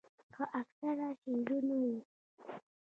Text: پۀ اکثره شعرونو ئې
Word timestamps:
پۀ 0.33 0.41
اکثره 0.59 1.07
شعرونو 1.21 1.77
ئې 1.87 1.97